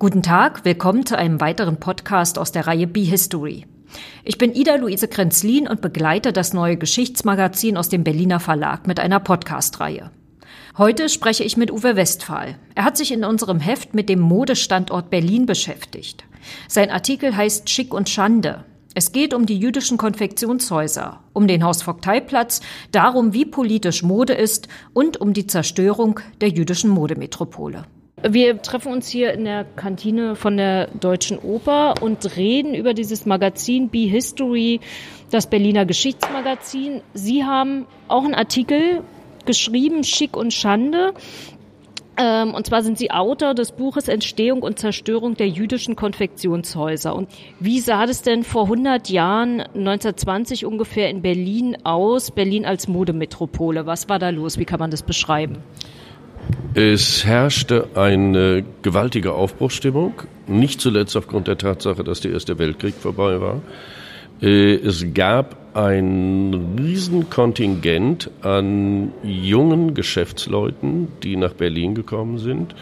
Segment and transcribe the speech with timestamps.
[0.00, 3.66] Guten Tag, willkommen zu einem weiteren Podcast aus der Reihe Be History.
[4.24, 9.20] Ich bin Ida-Luise Krenzlin und begleite das neue Geschichtsmagazin aus dem Berliner Verlag mit einer
[9.20, 10.10] Podcast-Reihe.
[10.78, 12.56] Heute spreche ich mit Uwe Westphal.
[12.74, 16.24] Er hat sich in unserem Heft mit dem Modestandort Berlin beschäftigt.
[16.66, 18.64] Sein Artikel heißt Schick und Schande.
[18.94, 25.18] Es geht um die jüdischen Konfektionshäuser, um den Hausvogteiplatz, darum, wie politisch Mode ist und
[25.18, 27.84] um die Zerstörung der jüdischen Modemetropole.
[28.22, 33.24] Wir treffen uns hier in der Kantine von der Deutschen Oper und reden über dieses
[33.24, 34.80] Magazin Be History,
[35.30, 37.00] das Berliner Geschichtsmagazin.
[37.14, 39.02] Sie haben auch einen Artikel
[39.46, 41.14] geschrieben, Schick und Schande.
[42.18, 47.14] Ähm, und zwar sind Sie Autor des Buches Entstehung und Zerstörung der jüdischen Konfektionshäuser.
[47.14, 52.30] Und wie sah das denn vor 100 Jahren, 1920 ungefähr, in Berlin aus?
[52.30, 53.86] Berlin als Modemetropole.
[53.86, 54.58] Was war da los?
[54.58, 55.62] Wie kann man das beschreiben?
[56.80, 60.14] Es herrschte eine gewaltige Aufbruchsstimmung,
[60.46, 63.60] nicht zuletzt aufgrund der Tatsache, dass der Erste Weltkrieg vorbei war.
[64.40, 72.74] Äh, es gab ein Riesenkontingent an jungen Geschäftsleuten, die nach Berlin gekommen sind,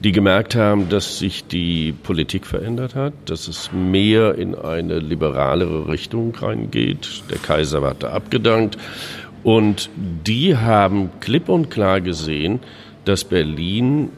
[0.00, 5.88] die gemerkt haben, dass sich die Politik verändert hat, dass es mehr in eine liberalere
[5.88, 7.24] Richtung reingeht.
[7.30, 8.78] Der Kaiser war da abgedankt.
[9.42, 9.90] Und
[10.26, 12.60] die haben klipp und klar gesehen,
[13.04, 14.10] dass Berlin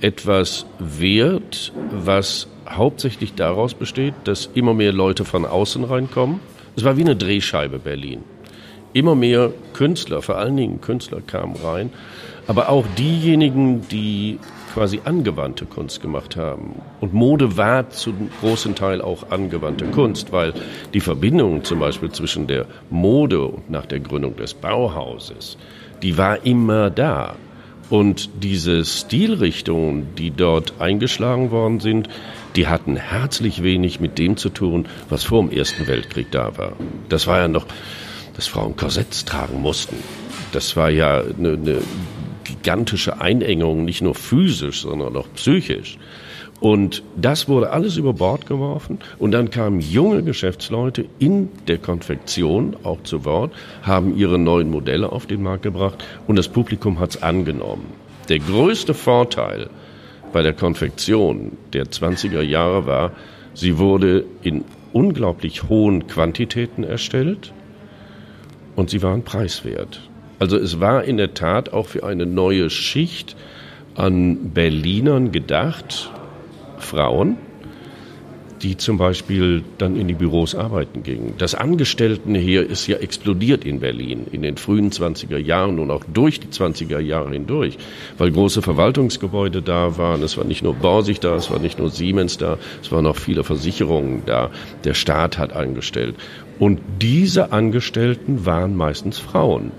[0.00, 6.40] etwas wird, was hauptsächlich daraus besteht, dass immer mehr Leute von außen reinkommen.
[6.76, 8.24] Es war wie eine Drehscheibe Berlin.
[8.92, 11.90] Immer mehr Künstler, vor allen Dingen Künstler kamen rein,
[12.46, 14.38] aber auch diejenigen, die
[14.74, 16.74] quasi angewandte Kunst gemacht haben.
[17.00, 20.52] Und Mode war zum großen Teil auch angewandte Kunst, weil
[20.92, 25.56] die Verbindung zum Beispiel zwischen der Mode und nach der Gründung des Bauhauses,
[26.02, 27.36] die war immer da.
[27.90, 32.08] Und diese Stilrichtungen, die dort eingeschlagen worden sind,
[32.56, 36.72] die hatten herzlich wenig mit dem zu tun, was vor dem Ersten Weltkrieg da war.
[37.08, 37.66] Das war ja noch,
[38.34, 39.96] dass Frauen Korsetts tragen mussten.
[40.52, 41.78] Das war ja eine, eine
[42.44, 45.98] gigantische Einengung, nicht nur physisch, sondern auch psychisch.
[46.60, 48.98] Und das wurde alles über Bord geworfen.
[49.18, 55.12] Und dann kamen junge Geschäftsleute in der Konfektion auch zu Wort, haben ihre neuen Modelle
[55.12, 57.86] auf den Markt gebracht und das Publikum hat es angenommen.
[58.28, 59.68] Der größte Vorteil
[60.32, 63.12] bei der Konfektion der 20er Jahre war,
[63.52, 67.52] sie wurde in unglaublich hohen Quantitäten erstellt
[68.76, 70.08] und sie waren preiswert.
[70.38, 73.36] Also es war in der Tat auch für eine neue Schicht
[73.94, 76.10] an Berlinern gedacht,
[76.84, 77.36] Frauen,
[78.62, 81.34] die zum Beispiel dann in die Büros arbeiten gingen.
[81.38, 86.40] Das Angestelltenheer ist ja explodiert in Berlin in den frühen 20er Jahren und auch durch
[86.40, 87.76] die 20er Jahre hindurch,
[88.16, 90.22] weil große Verwaltungsgebäude da waren.
[90.22, 93.16] Es war nicht nur Borsig da, es war nicht nur Siemens da, es waren auch
[93.16, 94.50] viele Versicherungen da.
[94.84, 96.14] Der Staat hat eingestellt.
[96.58, 99.72] Und diese Angestellten waren meistens Frauen.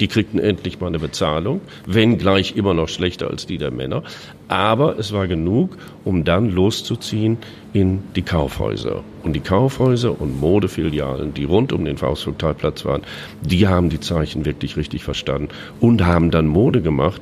[0.00, 4.02] Die kriegten endlich mal eine Bezahlung, wenn gleich immer noch schlechter als die der Männer.
[4.48, 7.36] Aber es war genug, um dann loszuziehen
[7.74, 9.04] in die Kaufhäuser.
[9.22, 13.02] Und die Kaufhäuser und Modefilialen, die rund um den Faustvogteiplatz waren,
[13.42, 15.50] die haben die Zeichen wirklich richtig verstanden
[15.80, 17.20] und haben dann Mode gemacht,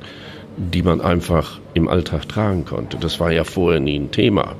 [0.57, 2.97] die man einfach im Alltag tragen konnte.
[2.97, 4.55] Das war ja vorher nie ein Thema.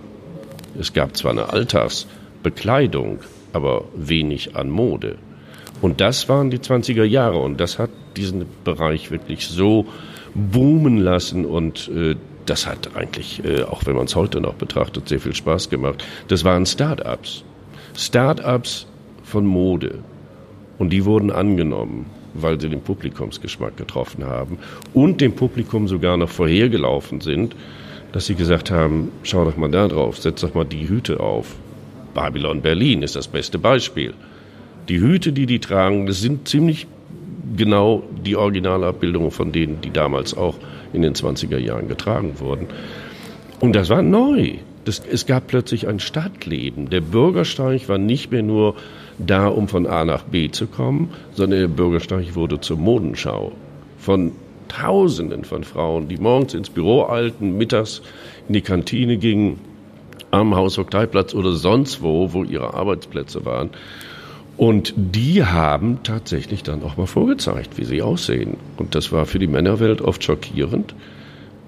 [0.78, 3.20] Es gab zwar eine Alltagsbekleidung,
[3.54, 5.18] aber wenig an Mode.
[5.82, 9.86] Und das waren die 20er Jahre und das hat diesen Bereich wirklich so
[10.34, 15.08] boomen lassen und äh, das hat eigentlich, äh, auch wenn man es heute noch betrachtet,
[15.08, 16.04] sehr viel Spaß gemacht.
[16.28, 17.44] Das waren Start-ups.
[17.96, 18.88] Start-ups
[19.24, 20.00] von Mode.
[20.78, 24.60] Und die wurden angenommen, weil sie den Publikumsgeschmack getroffen haben
[24.94, 27.56] und dem Publikum sogar noch vorhergelaufen sind,
[28.12, 31.56] dass sie gesagt haben, schau doch mal da drauf, setz doch mal die Hüte auf.
[32.14, 34.14] Babylon Berlin ist das beste Beispiel.
[34.90, 36.88] Die Hüte, die die tragen, das sind ziemlich
[37.56, 40.56] genau die Originalabbildungen von denen, die damals auch
[40.94, 42.68] in den 20er Jahren getragen wurden.
[43.60, 44.54] Und das war neu.
[44.86, 46.90] Das, es gab plötzlich ein Stadtleben.
[46.90, 48.76] Der Bürgersteig war nicht mehr nur
[49.20, 53.52] da, um von A nach B zu kommen, sondern der Bürgersteig wurde zur Modenschau.
[54.00, 54.32] Von
[54.70, 58.02] Tausenden von Frauen, die morgens ins Büro eilten, mittags
[58.48, 59.60] in die Kantine gingen,
[60.32, 63.72] am Hausvogteiplatz oder sonst wo, wo ihre Arbeitsplätze waren
[64.60, 68.58] und die haben tatsächlich dann auch mal vorgezeigt, wie sie aussehen.
[68.76, 70.96] Und das war für die Männerwelt oft schockierend,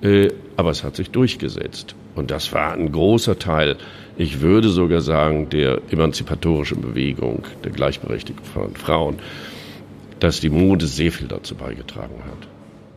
[0.02, 0.28] äh,
[0.58, 1.96] aber es hat sich durchgesetzt.
[2.16, 3.78] Und das war ein großer Teil,
[4.18, 9.20] ich würde sogar sagen, der emanzipatorischen Bewegung, der Gleichberechtigung von Frauen,
[10.20, 12.46] dass die Mode sehr viel dazu beigetragen hat.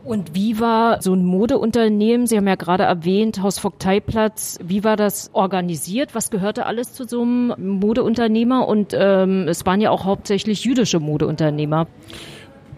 [0.05, 5.31] Und wie war so ein Modeunternehmen, Sie haben ja gerade erwähnt, Hausvogteiplatz, wie war das
[5.33, 6.15] organisiert?
[6.15, 8.69] Was gehörte alles zu so einem Modeunternehmer?
[8.69, 11.87] Und ähm, es waren ja auch hauptsächlich jüdische Modeunternehmer.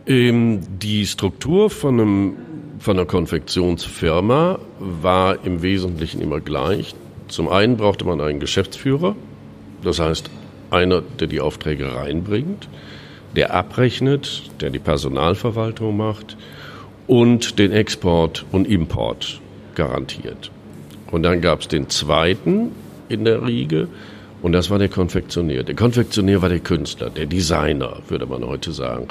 [0.07, 2.37] Ähm, die Struktur von, einem,
[2.79, 6.95] von einer Konfektionsfirma war im Wesentlichen immer gleich.
[7.27, 9.17] Zum einen brauchte man einen Geschäftsführer,
[9.83, 10.31] das heißt
[10.71, 12.69] einer, der die Aufträge reinbringt,
[13.35, 16.37] der abrechnet, der die Personalverwaltung macht
[17.07, 19.41] und den Export und Import
[19.75, 20.51] garantiert.
[21.11, 22.73] Und dann gab es den zweiten
[23.09, 23.89] in der Riege
[24.43, 25.63] und das war der Konfektionär.
[25.63, 29.09] Der Konfektionär war der Künstler, der Designer, würde man heute sagen.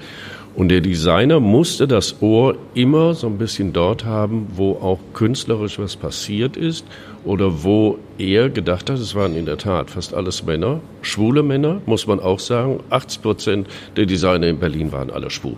[0.55, 5.77] Und der Designer musste das Ohr immer so ein bisschen dort haben, wo auch künstlerisch
[5.79, 6.85] was passiert ist
[7.25, 11.81] oder wo er gedacht hat, es waren in der Tat fast alles Männer, schwule Männer,
[11.85, 12.79] muss man auch sagen.
[12.89, 13.67] 80 Prozent
[13.97, 15.57] der Designer in Berlin waren alle schwul.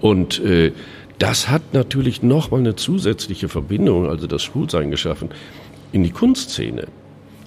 [0.00, 0.72] Und äh,
[1.22, 5.28] das hat natürlich nochmal eine zusätzliche Verbindung, also das Schwulsein geschaffen,
[5.92, 6.88] in die Kunstszene.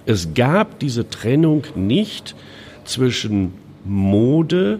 [0.05, 2.35] Es gab diese Trennung nicht
[2.85, 3.51] zwischen
[3.83, 4.79] Mode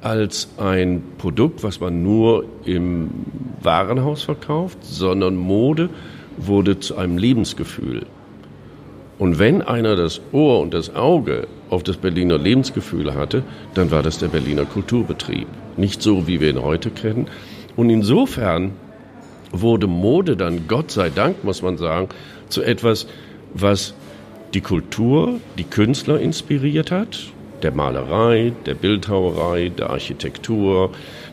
[0.00, 3.10] als ein Produkt, was man nur im
[3.62, 5.90] Warenhaus verkauft, sondern Mode
[6.36, 8.06] wurde zu einem Lebensgefühl.
[9.18, 13.42] Und wenn einer das Ohr und das Auge auf das Berliner Lebensgefühl hatte,
[13.74, 15.48] dann war das der Berliner Kulturbetrieb.
[15.76, 17.26] Nicht so, wie wir ihn heute kennen,
[17.76, 18.72] und insofern
[19.52, 22.08] wurde Mode dann, Gott sei Dank, muss man sagen,
[22.48, 23.06] zu etwas,
[23.54, 23.94] was
[24.54, 27.18] die Kultur, die Künstler inspiriert hat,
[27.62, 30.90] der Malerei, der Bildhauerei, der Architektur,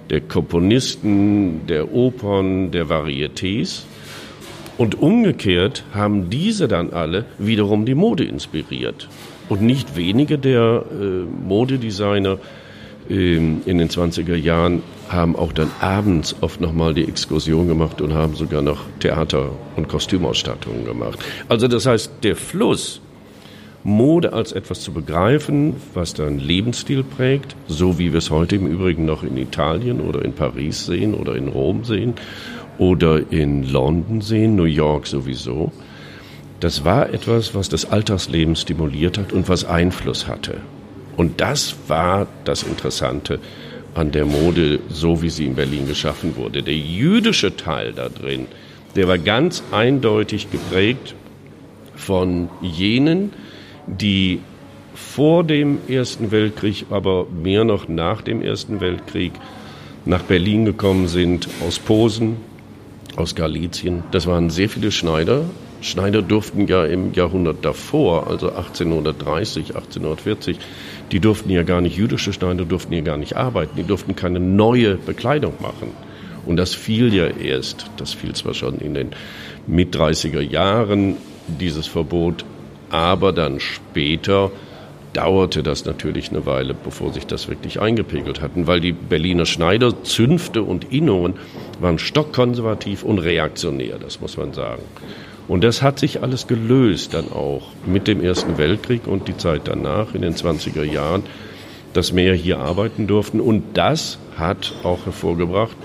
[0.09, 3.83] der Komponisten, der Opern, der Varietés.
[4.77, 9.07] Und umgekehrt haben diese dann alle wiederum die Mode inspiriert.
[9.49, 11.03] Und nicht wenige der äh,
[11.47, 12.39] Modedesigner
[13.09, 18.13] ähm, in den 20er Jahren haben auch dann abends oft nochmal die Exkursion gemacht und
[18.13, 21.19] haben sogar noch Theater- und Kostümausstattungen gemacht.
[21.49, 23.01] Also das heißt, der Fluss,
[23.83, 28.65] Mode als etwas zu begreifen, was dann Lebensstil prägt, so wie wir es heute im
[28.65, 32.13] Übrigen noch in Italien oder in Paris sehen oder in Rom sehen
[32.77, 35.71] oder in London sehen, New York sowieso.
[36.61, 40.61] Das war etwas, was das Alltagsleben stimuliert hat und was Einfluss hatte.
[41.17, 43.39] Und das war das Interessante
[43.93, 46.63] an der Mode, so wie sie in Berlin geschaffen wurde.
[46.63, 48.47] Der jüdische Teil da drin,
[48.95, 51.15] der war ganz eindeutig geprägt
[51.95, 53.31] von jenen,
[53.87, 54.39] die
[54.93, 59.33] vor dem Ersten Weltkrieg, aber mehr noch nach dem Ersten Weltkrieg
[60.05, 62.37] nach Berlin gekommen sind, aus Posen,
[63.15, 64.03] aus Galizien.
[64.11, 65.45] Das waren sehr viele Schneider.
[65.83, 70.57] Schneider durften ja im Jahrhundert davor, also 1830, 1840,
[71.11, 74.39] die durften ja gar nicht, jüdische Schneider durften ja gar nicht arbeiten, die durften keine
[74.39, 75.91] neue Bekleidung machen.
[76.45, 79.09] Und das fiel ja erst, das fiel zwar schon in den
[79.67, 82.45] mit 30er Jahren, dieses Verbot,
[82.89, 84.51] aber dann später
[85.13, 90.03] dauerte das natürlich eine Weile, bevor sich das wirklich eingepegelt hatten, weil die Berliner Schneider,
[90.03, 91.35] Zünfte und Innungen
[91.79, 94.81] waren stockkonservativ und reaktionär, das muss man sagen.
[95.47, 99.63] Und das hat sich alles gelöst dann auch mit dem Ersten Weltkrieg und die Zeit
[99.65, 101.23] danach in den 20er Jahren,
[101.93, 103.41] dass mehr hier arbeiten durften.
[103.41, 105.75] Und das hat auch hervorgebracht,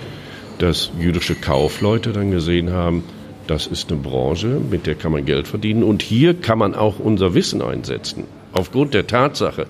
[0.58, 3.02] dass jüdische Kaufleute dann gesehen haben,
[3.46, 5.82] das ist eine Branche, mit der kann man Geld verdienen.
[5.82, 8.24] Und hier kann man auch unser Wissen einsetzen.
[8.52, 9.66] Aufgrund der Tatsache,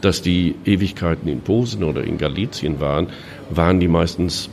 [0.00, 3.08] dass die Ewigkeiten in Posen oder in Galizien waren,
[3.50, 4.50] waren die meistens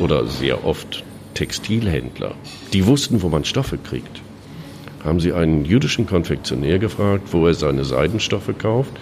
[0.00, 2.34] oder sehr oft Textilhändler.
[2.72, 4.20] Die wussten, wo man Stoffe kriegt
[5.04, 8.92] haben sie einen jüdischen Konfektionär gefragt, wo er seine Seidenstoffe kauft,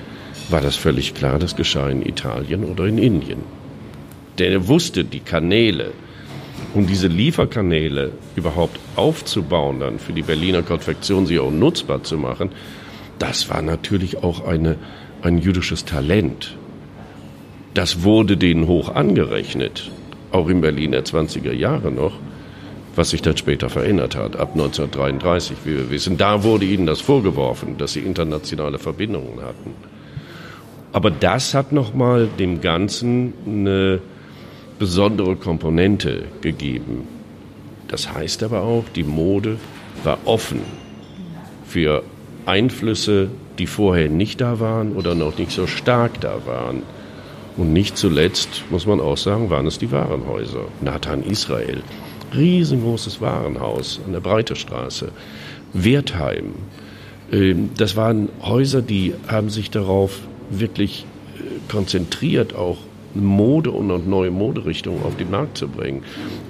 [0.51, 3.43] war das völlig klar, das geschah in Italien oder in Indien.
[4.39, 5.93] Denn er wusste die Kanäle,
[6.75, 12.51] um diese Lieferkanäle überhaupt aufzubauen, dann für die Berliner Konfektion sie auch nutzbar zu machen,
[13.23, 14.77] das war natürlich auch eine,
[15.23, 16.57] ein jüdisches Talent.
[17.75, 19.91] Das wurde denen hoch angerechnet,
[20.31, 22.19] auch in Berlin der 20er Jahre noch
[22.97, 26.19] was sich dann später verändert hat, ab 1933, wie wir wissen.
[26.19, 29.75] Da wurde ihnen das vorgeworfen, dass sie internationale Verbindungen hatten.
[30.93, 34.01] Aber das hat nochmal dem Ganzen eine
[34.79, 37.09] besondere Komponente gegeben.
[37.89, 39.57] Das heißt aber auch, die Mode
[40.05, 40.61] war offen
[41.67, 42.03] für
[42.47, 46.83] Einflüsse, die vorher nicht da waren oder noch nicht so stark da waren.
[47.57, 50.65] Und nicht zuletzt, muss man auch sagen, waren es die Warenhäuser.
[50.81, 51.83] Nathan Israel,
[52.35, 55.09] riesengroßes Warenhaus an der Breitestraße,
[55.75, 56.55] Wertheim.
[57.31, 60.21] Ähm, das waren Häuser, die haben sich darauf
[60.51, 61.05] wirklich
[61.37, 62.79] äh, konzentriert, auch
[63.15, 66.03] Mode und neue Moderichtungen auf den Markt zu bringen.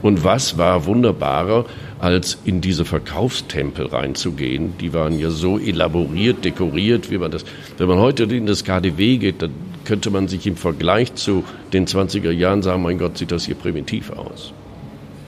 [0.03, 1.65] Und was war wunderbarer,
[1.99, 4.75] als in diese Verkaufstempel reinzugehen?
[4.81, 7.45] Die waren ja so elaboriert, dekoriert, wie man das,
[7.79, 9.53] wenn man heute in das KDW geht, dann
[9.85, 13.57] könnte man sich im Vergleich zu den 20er Jahren sagen, mein Gott, sieht das hier
[13.57, 14.53] primitiv aus.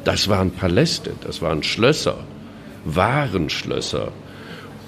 [0.05, 2.19] Das waren Paläste, das waren Schlösser,
[2.85, 4.13] Warenschlösser.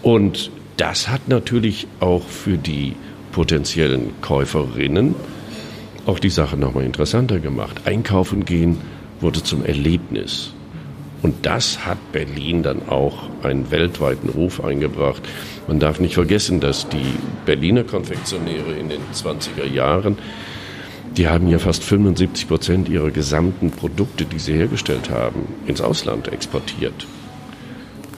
[0.03, 2.95] Und das hat natürlich auch für die
[3.33, 5.15] potenziellen Käuferinnen
[6.07, 7.83] auch die Sache nochmal interessanter gemacht.
[7.85, 8.79] Einkaufen gehen
[9.21, 10.53] wurde zum Erlebnis.
[11.23, 15.23] Und das hat Berlin dann auch einen weltweiten Ruf eingebracht.
[15.67, 20.19] Man darf nicht vergessen, dass die Berliner Konfektionäre in den 20er Jahren,
[21.17, 26.29] die haben ja fast 75 Prozent ihrer gesamten Produkte, die sie hergestellt haben, ins Ausland
[26.29, 27.07] exportiert.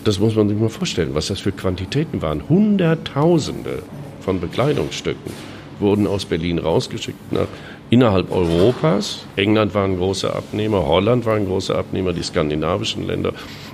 [0.05, 2.49] Das muss man sich mal vorstellen, was das für Quantitäten waren.
[2.49, 3.83] Hunderttausende
[4.21, 5.33] von Bekleidungsstücken
[5.81, 7.47] wurden aus Berlin rausgeschickt nach
[7.91, 9.25] innerhalb Europas.
[9.37, 13.33] England war ein großer Abnehmer, Holland war ein großer Abnehmer, die skandinavischen Länder,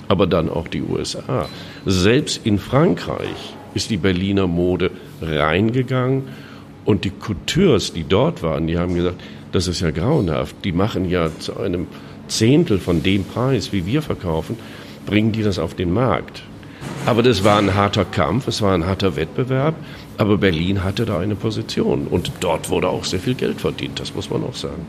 [0.08, 1.48] aber dann auch die USA.
[1.86, 4.90] Selbst in Frankreich ist die Berliner Mode
[5.20, 6.24] reingegangen
[6.84, 9.20] und die Coutures, die dort waren, die haben gesagt,
[9.52, 10.56] das ist ja grauenhaft.
[10.64, 11.86] Die machen ja zu einem
[12.26, 14.58] Zehntel von dem Preis, wie wir verkaufen,
[15.06, 16.42] bringen die das auf den Markt.
[17.06, 19.74] Aber das war ein harter Kampf, es war ein harter Wettbewerb.
[20.16, 24.14] Aber Berlin hatte da eine Position und dort wurde auch sehr viel Geld verdient, das
[24.14, 24.86] muss man auch sagen.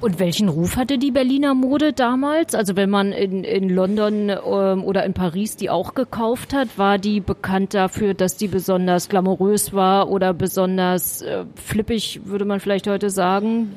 [0.00, 2.54] Und welchen Ruf hatte die Berliner Mode damals?
[2.54, 6.98] Also wenn man in, in London ähm, oder in Paris die auch gekauft hat, war
[6.98, 12.86] die bekannt dafür, dass die besonders glamourös war oder besonders äh, flippig, würde man vielleicht
[12.86, 13.72] heute sagen?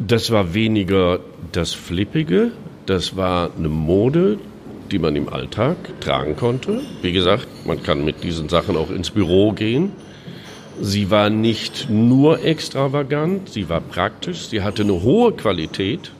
[0.00, 1.20] Das war weniger
[1.52, 2.50] das Flippige,
[2.86, 4.38] das war eine Mode,
[4.90, 6.80] die man im Alltag tragen konnte.
[7.02, 9.92] Wie gesagt, man kann mit diesen Sachen auch ins Büro gehen.
[10.80, 16.12] Sie war nicht nur extravagant, sie war praktisch, sie hatte eine hohe Qualität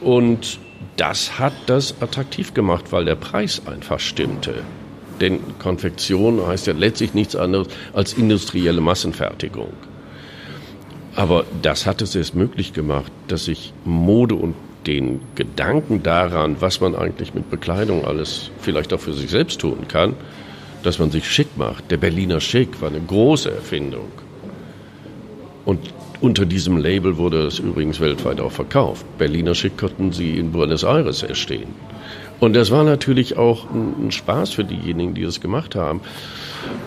[0.00, 0.58] und
[0.96, 4.54] das hat das attraktiv gemacht, weil der Preis einfach stimmte.
[5.20, 9.72] Denn Konfektion heißt ja letztlich nichts anderes als industrielle Massenfertigung.
[11.14, 14.54] Aber das hat es erst möglich gemacht, dass sich Mode und
[14.86, 19.86] den Gedanken daran, was man eigentlich mit Bekleidung alles vielleicht auch für sich selbst tun
[19.86, 20.14] kann,
[20.82, 21.90] dass man sich schick macht.
[21.90, 24.08] Der Berliner Schick war eine große Erfindung.
[25.64, 25.80] Und
[26.20, 29.04] unter diesem Label wurde es übrigens weltweit auch verkauft.
[29.18, 31.74] Berliner Schick konnten sie in Buenos Aires erstehen.
[32.40, 36.00] Und das war natürlich auch ein Spaß für diejenigen, die es gemacht haben.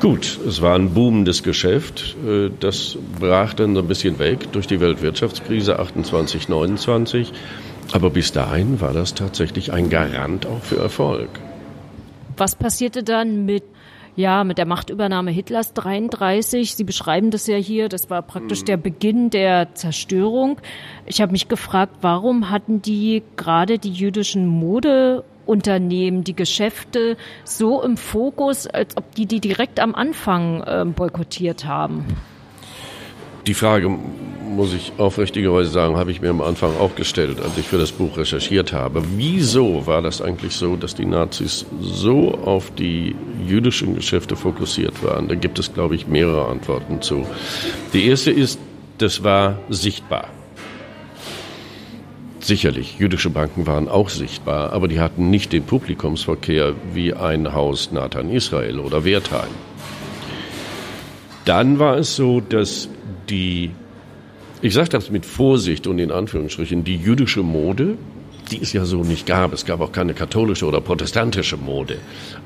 [0.01, 2.17] Gut, es war ein boomendes Geschäft.
[2.27, 7.31] Äh, das brach dann so ein bisschen weg durch die Weltwirtschaftskrise 28, 29.
[7.93, 11.29] Aber bis dahin war das tatsächlich ein Garant auch für Erfolg.
[12.37, 13.63] Was passierte dann mit
[14.15, 16.75] ja, mit der Machtübernahme Hitlers 33.
[16.75, 17.89] Sie beschreiben das ja hier.
[17.89, 20.57] Das war praktisch der Beginn der Zerstörung.
[21.05, 27.97] Ich habe mich gefragt, warum hatten die gerade die jüdischen Modeunternehmen, die Geschäfte so im
[27.97, 32.05] Fokus, als ob die die direkt am Anfang äh, boykottiert haben?
[33.47, 33.99] Die Frage,
[34.55, 37.91] muss ich aufrichtigerweise sagen, habe ich mir am Anfang auch gestellt, als ich für das
[37.91, 39.03] Buch recherchiert habe.
[39.15, 45.27] Wieso war das eigentlich so, dass die Nazis so auf die jüdischen Geschäfte fokussiert waren?
[45.27, 47.25] Da gibt es, glaube ich, mehrere Antworten zu.
[47.93, 48.59] Die erste ist,
[48.97, 50.29] das war sichtbar.
[52.39, 57.91] Sicherlich, jüdische Banken waren auch sichtbar, aber die hatten nicht den Publikumsverkehr wie ein Haus
[57.91, 59.49] Nathan Israel oder Wertheim.
[61.43, 62.87] Dann war es so, dass
[63.29, 63.71] die,
[64.65, 67.99] ich sage das mit Vorsicht und in Anführungsstrichen, die jüdische Mode,
[68.49, 69.53] die es ja so nicht gab.
[69.53, 71.97] Es gab auch keine katholische oder protestantische Mode.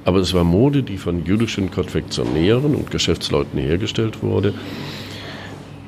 [0.04, 4.54] Aber es war Mode, die von jüdischen Konfektionären und Geschäftsleuten hergestellt wurde.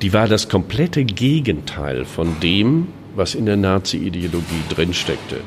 [0.01, 5.41] Die war das komplette Gegenteil von dem, was in der Nazi-Ideologie drinsteckte.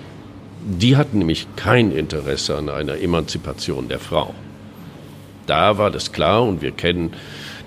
[0.66, 4.34] Die hatten nämlich kein Interesse an einer Emanzipation der Frau.
[5.46, 7.12] Da war das klar und wir kennen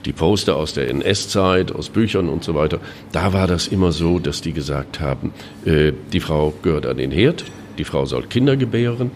[0.06, 2.80] die Poster aus der NS-Zeit, aus Büchern und so weiter,
[3.12, 5.34] da war das immer so, dass die gesagt haben,
[5.66, 7.44] äh, die Frau gehört an den Herd,
[7.78, 9.12] die Frau soll Kinder gebären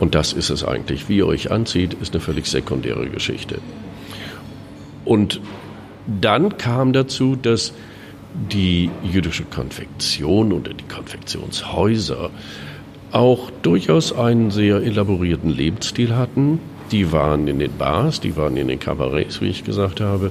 [0.00, 1.08] und das ist es eigentlich.
[1.08, 3.58] Wie ihr euch anzieht, ist eine völlig sekundäre Geschichte.
[5.04, 5.40] Und
[6.06, 7.72] dann kam dazu, dass
[8.34, 12.30] die jüdische Konfektion oder die Konfektionshäuser
[13.12, 16.58] auch durchaus einen sehr elaborierten Lebensstil hatten,
[16.94, 20.30] die waren in den Bars, die waren in den Kabarets, wie ich gesagt habe.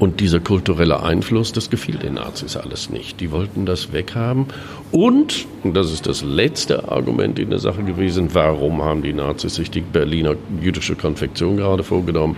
[0.00, 3.20] Und dieser kulturelle Einfluss, das gefiel den Nazis alles nicht.
[3.20, 4.46] Die wollten das weghaben.
[4.90, 9.54] Und, und das ist das letzte Argument in der Sache gewesen, warum haben die Nazis
[9.54, 12.36] sich die Berliner jüdische Konfektion gerade vorgenommen?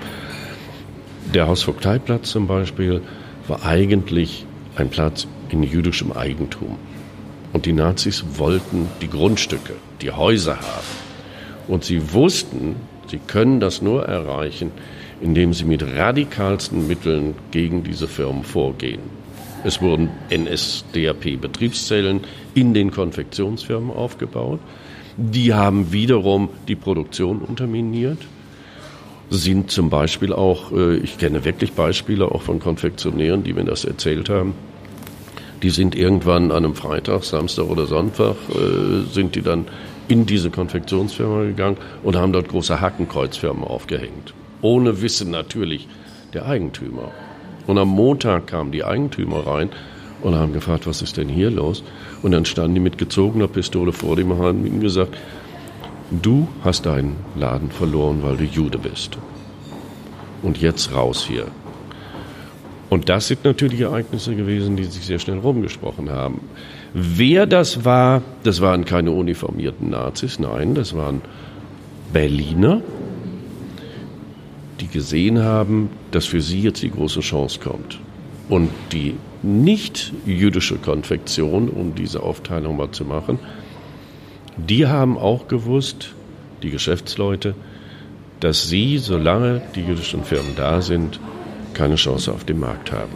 [1.33, 3.01] Der Hausvogteiplatz zum Beispiel
[3.49, 4.45] war eigentlich
[4.77, 6.77] ein Platz in jüdischem Eigentum.
[7.55, 11.11] Und die Nazis wollten die Grundstücke, die Häuser haben.
[11.67, 12.77] Und sie wussten,
[13.11, 14.71] sie können das nur erreichen,
[15.21, 19.01] indem sie mit radikalsten Mitteln gegen diese Firmen vorgehen.
[19.63, 22.21] Es wurden NSDAP-Betriebszellen
[22.55, 24.61] in den Konfektionsfirmen aufgebaut.
[25.17, 28.19] Die haben wiederum die Produktion unterminiert.
[29.29, 33.85] Sind zum Beispiel auch, äh, ich kenne wirklich Beispiele auch von Konfektionären, die mir das
[33.85, 34.55] erzählt haben,
[35.63, 39.67] die sind irgendwann an einem Freitag, Samstag oder Sonntag, äh, sind die dann
[40.11, 44.35] in diese Konfektionsfirma gegangen und haben dort große Hakenkreuzfirmen aufgehängt.
[44.61, 45.87] Ohne Wissen natürlich
[46.35, 47.13] der Eigentümer.
[47.67, 49.71] Und am Montag kamen die Eigentümer rein
[50.23, 51.85] und haben gefragt, was ist denn hier los?
[52.23, 55.17] Und dann standen die mit gezogener Pistole vor dem und haben ihm gesagt,
[56.11, 59.17] du hast deinen Laden verloren, weil du Jude bist.
[60.43, 61.47] Und jetzt raus hier.
[62.89, 66.41] Und das sind natürlich Ereignisse gewesen, die sich sehr schnell rumgesprochen haben.
[66.93, 71.21] Wer das war, das waren keine uniformierten Nazis, nein, das waren
[72.13, 72.83] Berliner,
[74.81, 78.01] die gesehen haben, dass für sie jetzt die große Chance kommt.
[78.49, 83.39] Und die nicht jüdische Konfektion, um diese Aufteilung mal zu machen,
[84.57, 86.15] die haben auch gewusst,
[86.63, 87.55] die Geschäftsleute,
[88.41, 91.21] dass sie, solange die jüdischen Firmen da sind,
[91.75, 93.13] keine Chance auf dem Markt haben.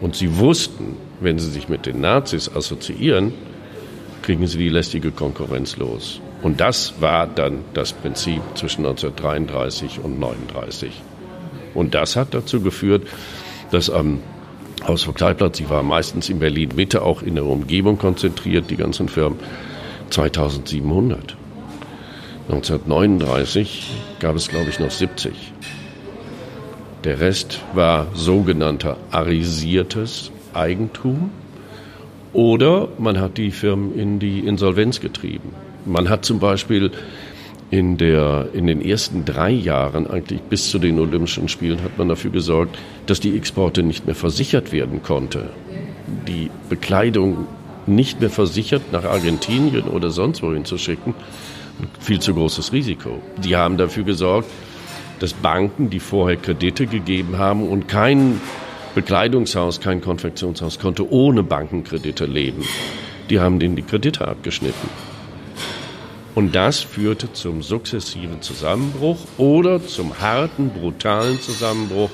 [0.00, 3.32] Und sie wussten, wenn sie sich mit den Nazis assoziieren,
[4.22, 6.20] kriegen sie die lästige Konkurrenz los.
[6.42, 11.02] Und das war dann das Prinzip zwischen 1933 und 1939.
[11.74, 13.06] Und das hat dazu geführt,
[13.70, 14.20] dass am
[14.86, 19.38] Hausvogteiplatz, ich war meistens in Berlin Mitte, auch in der Umgebung konzentriert, die ganzen Firmen,
[20.08, 21.36] 2700.
[22.48, 25.32] 1939 gab es, glaube ich, noch 70.
[27.04, 31.30] Der Rest war sogenannter arisiertes Eigentum
[32.32, 35.50] oder man hat die Firmen in die Insolvenz getrieben.
[35.84, 36.90] Man hat zum Beispiel
[37.70, 42.08] in, der, in den ersten drei Jahren, eigentlich bis zu den Olympischen Spielen, hat man
[42.08, 42.76] dafür gesorgt,
[43.06, 45.50] dass die Exporte nicht mehr versichert werden konnte.
[46.26, 47.46] Die Bekleidung
[47.86, 51.14] nicht mehr versichert nach Argentinien oder sonst wohin zu schicken,
[51.98, 53.20] viel zu großes Risiko.
[53.42, 54.48] Die haben dafür gesorgt,
[55.18, 58.40] dass Banken, die vorher Kredite gegeben haben und kein
[58.94, 62.64] Bekleidungshaus, kein Konfektionshaus konnte ohne Bankenkredite leben,
[63.28, 64.88] die haben denen die Kredite abgeschnitten.
[66.34, 72.10] Und das führte zum sukzessiven Zusammenbruch oder zum harten, brutalen Zusammenbruch,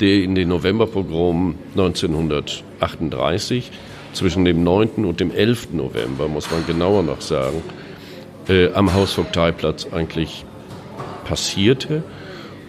[0.00, 3.70] der in den Novemberpogromen 1938
[4.12, 5.04] zwischen dem 9.
[5.04, 5.68] und dem 11.
[5.72, 7.62] November, muss man genauer noch sagen,
[8.48, 10.44] äh, am Hausvogteiplatz eigentlich
[11.24, 12.02] passierte.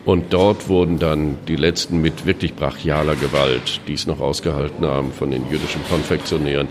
[0.06, 5.12] Und dort wurden dann die letzten mit wirklich brachialer Gewalt, die es noch ausgehalten haben
[5.14, 6.68] von den jüdischen Konfektionären,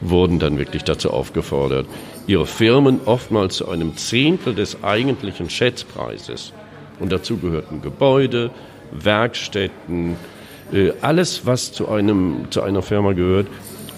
[0.00, 1.86] wurden dann wirklich dazu aufgefordert,
[2.28, 6.52] ihre Firmen oftmals zu einem Zehntel des eigentlichen Schätzpreises,
[7.00, 8.50] und dazu gehörten Gebäude,
[8.92, 10.16] Werkstätten,
[10.72, 13.46] äh, alles, was zu, einem, zu einer Firma gehört,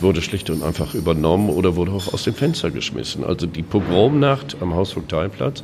[0.00, 3.24] wurde schlicht und einfach übernommen oder wurde auch aus dem Fenster geschmissen.
[3.24, 5.62] Also die Pogromnacht am Hausvogteiplatz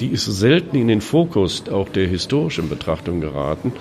[0.00, 3.72] die ist selten in den Fokus auch der historischen Betrachtung geraten.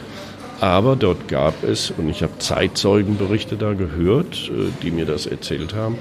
[0.60, 5.74] Aber dort gab es, und ich habe Zeitzeugenberichte da gehört, äh, die mir das erzählt
[5.74, 5.98] haben,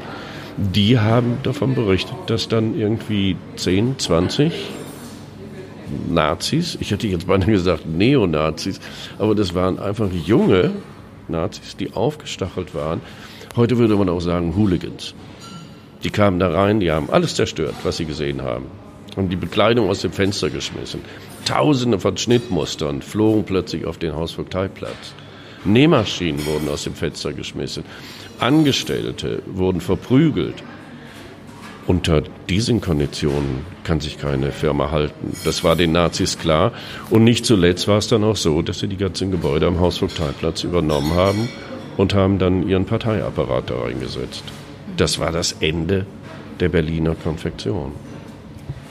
[0.56, 4.52] die haben davon berichtet, dass dann irgendwie 10, 20
[6.08, 8.80] Nazis, ich hätte jetzt beinahe gesagt Neonazis,
[9.18, 10.72] aber das waren einfach junge
[11.28, 13.00] Nazis, die aufgestachelt waren.
[13.54, 15.14] Heute würde man auch sagen Hooligans.
[16.02, 18.66] Die kamen da rein, die haben alles zerstört, was sie gesehen haben
[19.18, 21.00] haben die Bekleidung aus dem Fenster geschmissen.
[21.44, 25.12] Tausende von Schnittmustern flogen plötzlich auf den Hausvogteiplatz.
[25.64, 27.82] Nähmaschinen wurden aus dem Fenster geschmissen.
[28.38, 30.62] Angestellte wurden verprügelt.
[31.88, 35.32] Unter diesen Konditionen kann sich keine Firma halten.
[35.44, 36.72] Das war den Nazis klar.
[37.10, 40.62] Und nicht zuletzt war es dann auch so, dass sie die ganzen Gebäude am Hausvogteiplatz
[40.62, 41.48] übernommen haben
[41.96, 44.44] und haben dann ihren Parteiapparat da reingesetzt.
[44.96, 46.06] Das war das Ende
[46.60, 47.92] der Berliner Konfektion.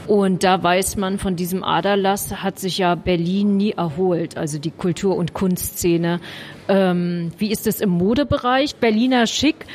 [0.08, 4.72] Und da weiß man, von diesem Aderlass hat sich ja Berlin nie erholt, also die
[4.72, 6.22] Kultur- und Kunstszene.
[6.70, 8.78] Ähm, wie ist es im Modebereich?
[8.78, 9.66] Berliner Schick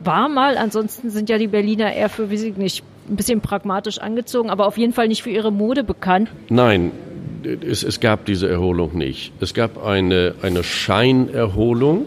[0.00, 3.98] war mal, ansonsten sind ja die Berliner eher für, wie ich nicht, ein bisschen pragmatisch
[3.98, 6.30] angezogen, aber auf jeden Fall nicht für ihre Mode bekannt.
[6.48, 6.92] Nein,
[7.44, 9.32] es, es gab diese Erholung nicht.
[9.40, 12.06] Es gab eine, eine Scheinerholung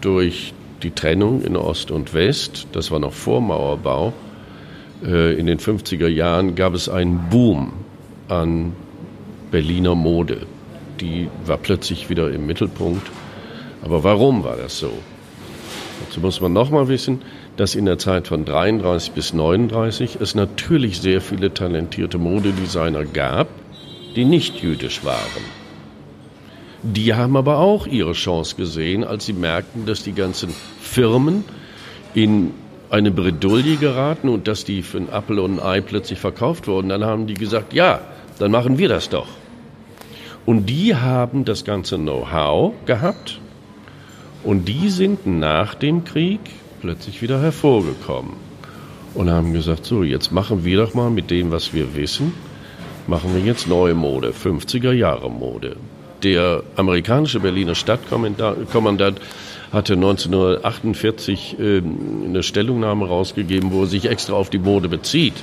[0.00, 2.66] durch die Trennung in Ost und West.
[2.72, 4.12] Das war noch vor Mauerbau.
[5.04, 7.72] Äh, in den 50er Jahren gab es einen Boom
[8.28, 8.72] an
[9.50, 10.46] Berliner Mode.
[11.00, 13.10] Die war plötzlich wieder im Mittelpunkt.
[13.82, 14.92] Aber warum war das so?
[16.04, 17.22] Dazu muss man nochmal wissen,
[17.56, 23.48] dass in der Zeit von 33 bis 39 es natürlich sehr viele talentierte Modedesigner gab,
[24.16, 25.44] die nicht jüdisch waren.
[26.82, 31.44] Die haben aber auch ihre Chance gesehen, als sie merkten, dass die ganzen Firmen
[32.14, 32.52] in
[32.90, 36.88] eine Bredouille geraten und dass die für ein Apfel und ein Ei plötzlich verkauft wurden.
[36.88, 38.00] Dann haben die gesagt, ja,
[38.38, 39.28] dann machen wir das doch.
[40.44, 43.38] Und die haben das ganze Know-how gehabt
[44.42, 46.40] und die sind nach dem Krieg
[46.80, 48.32] plötzlich wieder hervorgekommen
[49.14, 52.32] und haben gesagt, so, jetzt machen wir doch mal mit dem, was wir wissen,
[53.06, 55.76] machen wir jetzt neue Mode, 50er Jahre Mode.
[56.22, 59.20] Der amerikanische Berliner Stadtkommandant
[59.72, 61.82] hatte 1948 äh,
[62.24, 65.34] eine Stellungnahme rausgegeben, wo er sich extra auf die Mode bezieht.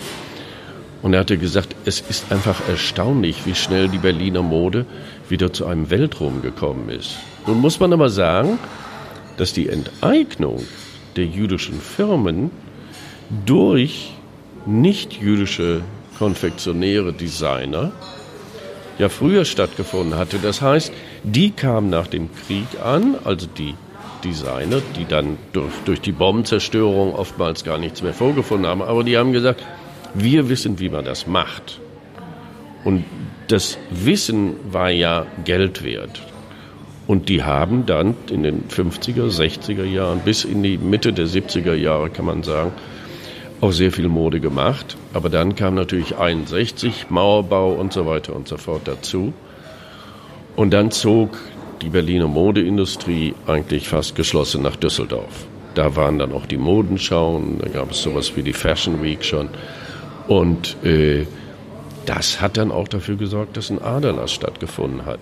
[1.02, 4.86] Und er hatte gesagt, es ist einfach erstaunlich, wie schnell die Berliner Mode
[5.30, 7.18] wieder zu einem Weltruhm gekommen ist.
[7.46, 8.60] Nun muss man aber sagen,
[9.38, 10.64] dass die Enteignung
[11.16, 12.52] der jüdischen Firmen
[13.46, 14.14] durch
[14.66, 15.82] nicht-jüdische
[16.18, 17.92] Konfektionäre, Designer
[18.98, 20.40] ja früher stattgefunden hatte.
[20.40, 20.92] Das heißt,
[21.24, 23.76] die kamen nach dem Krieg an, also die
[24.28, 29.18] Designer, die dann durch, durch die Bombenzerstörung oftmals gar nichts mehr vorgefunden haben, aber die
[29.18, 29.64] haben gesagt,
[30.14, 31.80] wir wissen, wie man das macht.
[32.84, 33.06] Und
[33.48, 36.22] das Wissen war ja Geld wert.
[37.08, 41.74] Und die haben dann in den 50er, 60er Jahren bis in die Mitte der 70er
[41.74, 42.74] Jahre, kann man sagen,
[43.62, 44.98] auch sehr viel Mode gemacht.
[45.14, 49.34] Aber dann kam natürlich 61, Mauerbau und so weiter und so fort dazu.
[50.58, 51.38] Und dann zog
[51.82, 55.46] die Berliner Modeindustrie eigentlich fast geschlossen nach Düsseldorf.
[55.76, 59.50] Da waren dann auch die Modenschauen, da gab es sowas wie die Fashion Week schon.
[60.28, 61.26] Und äh,
[62.06, 65.20] das hat dann auch dafür gesorgt, dass ein Aderlass stattgefunden hat.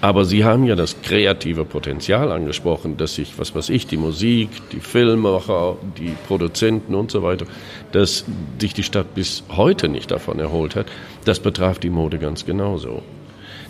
[0.00, 4.48] Aber Sie haben ja das kreative Potenzial angesprochen, dass sich, was weiß ich, die Musik,
[4.72, 7.46] die Filmemacher, die Produzenten und so weiter,
[7.92, 8.24] dass
[8.60, 10.86] sich die Stadt bis heute nicht davon erholt hat.
[11.24, 13.02] Das betraf die Mode ganz genauso.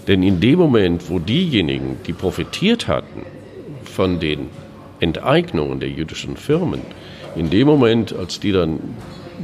[0.08, 3.26] Denn in dem Moment, wo diejenigen, die profitiert hatten
[3.84, 4.48] von den
[5.00, 6.80] Enteignungen der jüdischen Firmen,
[7.36, 8.80] in dem Moment, als die dann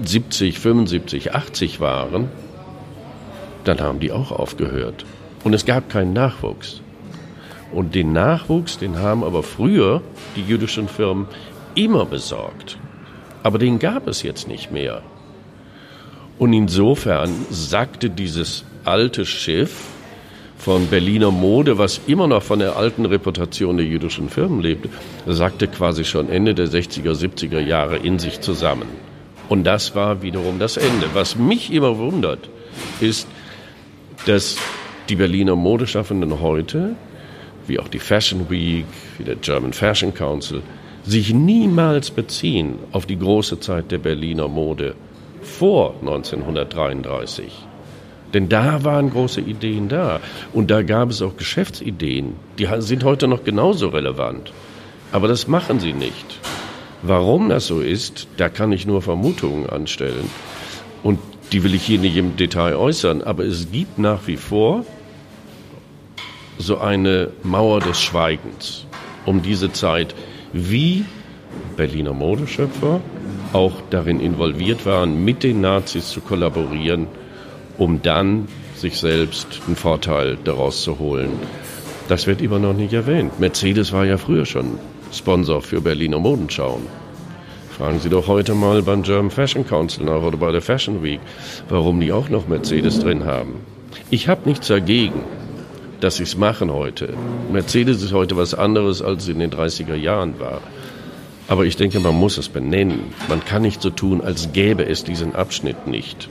[0.02, 2.30] 70, 75, 80 waren,
[3.64, 5.04] dann haben die auch aufgehört.
[5.44, 6.80] Und es gab keinen Nachwuchs.
[7.70, 10.00] Und den Nachwuchs, den haben aber früher
[10.34, 11.26] die jüdischen Firmen
[11.74, 12.78] immer besorgt.
[13.42, 15.02] Aber den gab es jetzt nicht mehr.
[16.38, 19.93] Und insofern sagte dieses alte Schiff
[20.64, 24.88] von Berliner Mode, was immer noch von der alten Reputation der jüdischen Firmen lebte,
[25.26, 28.88] sagte quasi schon Ende der 60er, 70er Jahre in sich zusammen.
[29.50, 31.10] Und das war wiederum das Ende.
[31.12, 32.48] Was mich immer wundert,
[32.98, 33.28] ist,
[34.24, 34.56] dass
[35.10, 36.96] die Berliner Modeschaffenden heute,
[37.66, 38.86] wie auch die Fashion Week,
[39.18, 40.62] wie der German Fashion Council,
[41.02, 44.94] sich niemals beziehen auf die große Zeit der Berliner Mode
[45.42, 47.73] vor 1933.
[48.34, 50.20] Denn da waren große Ideen da.
[50.52, 52.34] Und da gab es auch Geschäftsideen.
[52.58, 54.52] Die sind heute noch genauso relevant.
[55.12, 56.40] Aber das machen sie nicht.
[57.02, 60.28] Warum das so ist, da kann ich nur Vermutungen anstellen.
[61.02, 61.20] Und
[61.52, 64.84] die will ich hier nicht im Detail äußern, aber es gibt nach wie vor
[66.58, 68.86] so eine Mauer des Schweigens
[69.26, 70.14] um diese Zeit,
[70.52, 71.04] wie
[71.76, 73.00] Berliner Modeschöpfer
[73.52, 77.06] auch darin involviert waren, mit den Nazis zu kollaborieren,
[77.78, 81.30] um dann sich selbst einen Vorteil daraus zu holen.
[82.08, 83.40] Das wird immer noch nicht erwähnt.
[83.40, 84.78] Mercedes war ja früher schon
[85.12, 86.82] Sponsor für Berliner Modenschauen.
[87.70, 91.20] Fragen Sie doch heute mal beim German Fashion Council nach oder bei der Fashion Week,
[91.68, 93.54] warum die auch noch Mercedes drin haben.
[94.10, 95.24] Ich habe nichts dagegen,
[96.00, 97.14] dass sie es machen heute.
[97.50, 100.60] Mercedes ist heute was anderes, als es in den 30er Jahren war.
[101.48, 103.12] Aber ich denke, man muss es benennen.
[103.28, 106.28] Man kann nicht so tun, als gäbe es diesen Abschnitt nicht.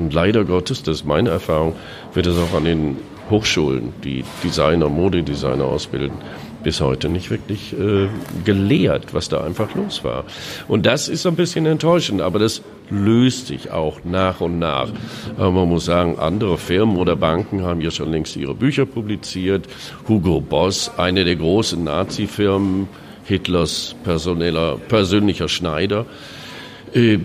[0.00, 1.74] Und leider Gottes, das ist meine Erfahrung,
[2.14, 2.96] wird es auch an den
[3.28, 6.16] Hochschulen, die Designer, Modedesigner ausbilden,
[6.64, 8.08] bis heute nicht wirklich äh,
[8.44, 10.24] gelehrt, was da einfach los war.
[10.68, 14.88] Und das ist ein bisschen enttäuschend, aber das löst sich auch nach und nach.
[15.36, 19.66] Aber man muss sagen, andere Firmen oder Banken haben ja schon längst ihre Bücher publiziert.
[20.08, 22.88] Hugo Boss, eine der großen Nazi-Firmen,
[23.24, 26.06] Hitlers persönlicher Schneider,
[26.92, 27.18] äh,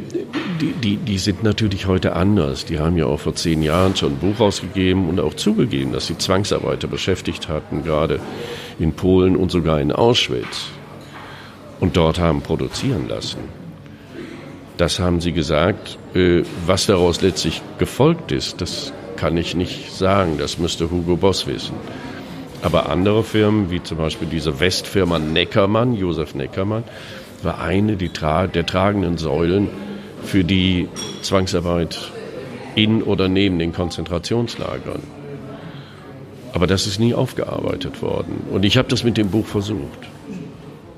[0.61, 2.65] die, die, die sind natürlich heute anders.
[2.65, 6.07] Die haben ja auch vor zehn Jahren schon ein Buch rausgegeben und auch zugegeben, dass
[6.07, 8.19] sie Zwangsarbeiter beschäftigt hatten, gerade
[8.79, 10.67] in Polen und sogar in Auschwitz.
[11.79, 13.39] Und dort haben produzieren lassen.
[14.77, 15.97] Das haben sie gesagt.
[16.13, 20.37] Äh, was daraus letztlich gefolgt ist, das kann ich nicht sagen.
[20.37, 21.75] Das müsste Hugo Boss wissen.
[22.61, 26.83] Aber andere Firmen, wie zum Beispiel diese Westfirma Neckermann, Josef Neckermann,
[27.43, 29.69] war eine tra der tragenden Säulen
[30.23, 30.87] für die
[31.21, 32.11] Zwangsarbeit
[32.75, 35.01] in oder neben den Konzentrationslagern.
[36.53, 38.47] Aber das ist nie aufgearbeitet worden.
[38.51, 40.07] Und ich habe das mit dem Buch versucht.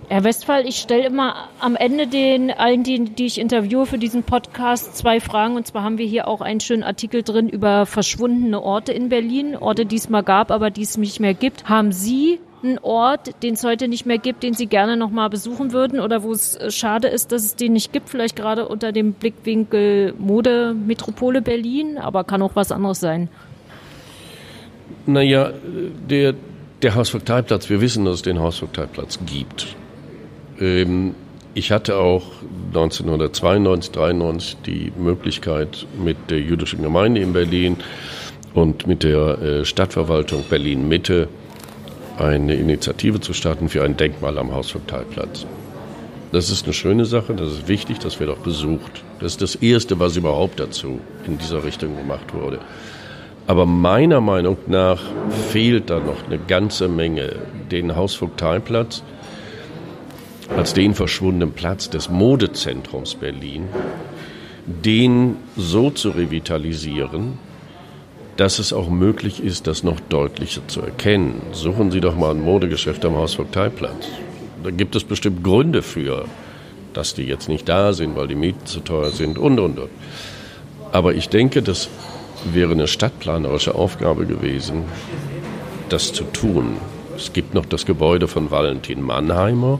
[0.09, 4.23] Herr Westphal, ich stelle immer am Ende den allen, die, die ich interviewe für diesen
[4.23, 5.57] Podcast, zwei Fragen.
[5.57, 9.57] Und zwar haben wir hier auch einen schönen Artikel drin über verschwundene Orte in Berlin,
[9.57, 11.67] Orte, die es mal gab, aber die es nicht mehr gibt.
[11.67, 15.29] Haben Sie einen Ort, den es heute nicht mehr gibt, den Sie gerne noch mal
[15.29, 18.09] besuchen würden oder wo es äh, schade ist, dass es den nicht gibt?
[18.09, 23.29] Vielleicht gerade unter dem Blickwinkel Mode Metropole Berlin, aber kann auch was anderes sein.
[25.05, 25.51] Naja,
[26.09, 26.33] der,
[26.81, 29.75] der Hausvogteiplatz, wir wissen, dass es den Hausvogteiplatz gibt.
[30.59, 31.15] Ähm,
[31.53, 32.23] ich hatte auch
[32.67, 37.77] 1992, 93 die Möglichkeit mit der jüdischen Gemeinde in Berlin
[38.53, 41.27] und mit der äh, Stadtverwaltung Berlin Mitte
[42.17, 45.45] eine Initiative zu starten für ein Denkmal am Hausvogteiplatz.
[46.31, 49.03] Das ist eine schöne Sache, das ist wichtig, das wird auch besucht.
[49.19, 52.59] Das ist das Erste, was überhaupt dazu in dieser Richtung gemacht wurde.
[53.47, 55.01] Aber meiner Meinung nach
[55.51, 57.37] fehlt da noch eine ganze Menge.
[57.71, 59.03] Den Hausvogteiplatz
[60.55, 63.67] als den verschwundenen Platz des Modezentrums Berlin,
[64.65, 67.39] den so zu revitalisieren,
[68.37, 71.41] dass es auch möglich ist, das noch deutlicher zu erkennen.
[71.51, 74.07] Suchen Sie doch mal ein Modegeschäft am Hausvogteiplatz.
[74.63, 76.25] Da gibt es bestimmt Gründe für,
[76.93, 79.89] dass die jetzt nicht da sind, weil die Mieten zu teuer sind und, und, und.
[80.91, 81.89] Aber ich denke, das
[82.53, 84.83] wäre eine stadtplanerische Aufgabe gewesen,
[85.89, 86.77] das zu tun.
[87.15, 89.79] Es gibt noch das Gebäude von Valentin Mannheimer,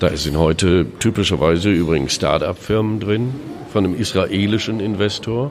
[0.00, 3.34] da sind heute typischerweise übrigens Start-up-Firmen drin
[3.72, 5.50] von einem israelischen Investor.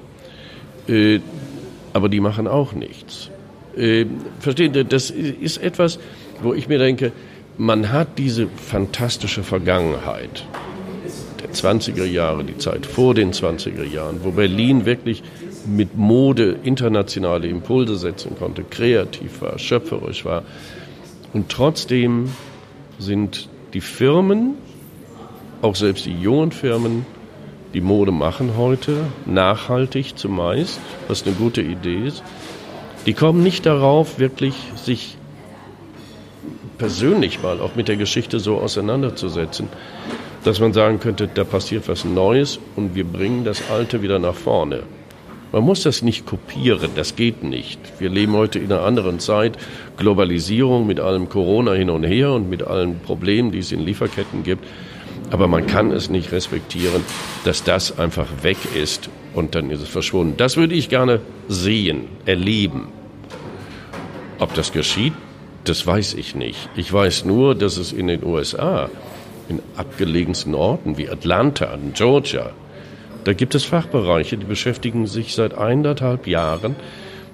[1.97, 3.31] Aber die machen auch nichts.
[3.75, 4.05] Äh,
[4.39, 5.97] versteht ihr, das ist etwas,
[6.43, 7.11] wo ich mir denke,
[7.57, 10.45] man hat diese fantastische Vergangenheit
[11.41, 15.23] der 20er Jahre, die Zeit vor den 20er Jahren, wo Berlin wirklich
[15.65, 20.43] mit Mode internationale Impulse setzen konnte, kreativ war, schöpferisch war.
[21.33, 22.29] Und trotzdem
[22.99, 24.53] sind die Firmen,
[25.63, 27.07] auch selbst die jungen Firmen,
[27.73, 32.23] die Mode machen heute, nachhaltig zumeist, was eine gute Idee ist,
[33.05, 35.17] die kommen nicht darauf, wirklich sich
[36.77, 39.67] persönlich mal auch mit der Geschichte so auseinanderzusetzen,
[40.43, 44.35] dass man sagen könnte, da passiert was Neues und wir bringen das Alte wieder nach
[44.35, 44.83] vorne.
[45.51, 47.79] Man muss das nicht kopieren, das geht nicht.
[47.99, 49.57] Wir leben heute in einer anderen Zeit.
[49.95, 54.43] Globalisierung mit allem Corona hin und her und mit allen Problemen, die es in Lieferketten
[54.43, 54.65] gibt.
[55.29, 57.03] Aber man kann es nicht respektieren,
[57.43, 60.35] dass das einfach weg ist und dann ist es verschwunden.
[60.37, 62.87] Das würde ich gerne sehen, erleben.
[64.39, 65.13] Ob das geschieht,
[65.65, 66.69] das weiß ich nicht.
[66.75, 68.89] Ich weiß nur, dass es in den USA,
[69.49, 72.51] in abgelegensten Orten wie Atlanta, Georgia,
[73.25, 76.77] da gibt es Fachbereiche, die beschäftigen sich seit eineinhalb Jahren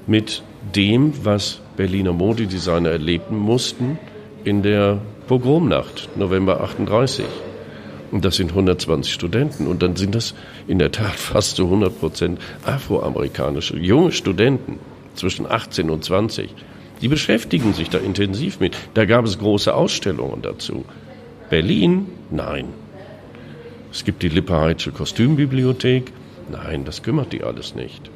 [0.07, 0.41] mit
[0.75, 3.99] dem, was Berliner Modedesigner erleben mussten
[4.43, 7.25] in der Pogromnacht, November 38.
[8.13, 9.65] Und das sind 120 Studenten.
[9.65, 10.35] Und dann sind das
[10.67, 14.77] in der Tat fast zu 100 Prozent afroamerikanische junge Studenten
[15.15, 16.51] zwischen 18 und 20.
[17.01, 18.77] Die beschäftigen sich da intensiv mit.
[18.93, 20.85] Da gab es große Ausstellungen dazu.
[21.49, 22.05] Berlin?
[22.29, 22.67] Nein.
[23.91, 26.11] Es gibt die Lippe-Heitsche Kostümbibliothek.
[26.51, 28.11] Nein, das kümmert die alles nicht.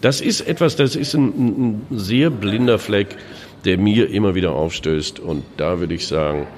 [0.00, 3.16] Das ist etwas, das ist ein, ein sehr blinder Fleck,
[3.64, 5.20] der mir immer wieder aufstößt.
[5.20, 6.48] Und da würde ich sagen,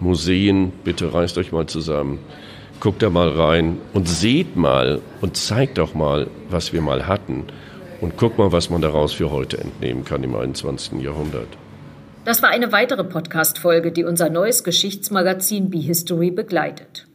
[0.00, 2.18] Museen, bitte reißt euch mal zusammen,
[2.80, 7.44] guckt da mal rein und seht mal und zeigt doch mal, was wir mal hatten.
[8.00, 11.00] Und guckt mal, was man daraus für heute entnehmen kann im 21.
[11.02, 11.48] Jahrhundert.
[12.24, 17.06] Das war eine weitere Podcast-Folge, die unser neues Geschichtsmagazin Be History begleitet.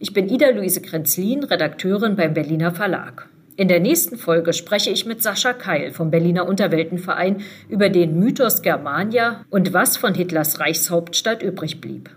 [0.00, 3.28] Ich bin Ida-Luise Krenzlin, Redakteurin beim Berliner Verlag.
[3.54, 8.62] In der nächsten Folge spreche ich mit Sascha Keil vom Berliner Unterweltenverein über den Mythos
[8.62, 12.10] Germania und was von Hitlers Reichshauptstadt übrig blieb.